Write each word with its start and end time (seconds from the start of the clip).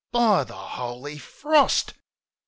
By 0.11 0.45
the 0.45 0.55
Holy 0.55 1.19
Frost! 1.19 1.93